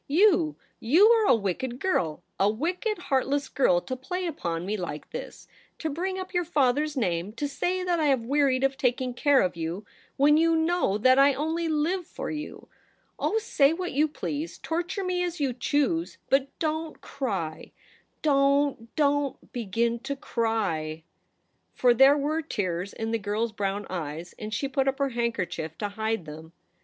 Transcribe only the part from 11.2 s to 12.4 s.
only live for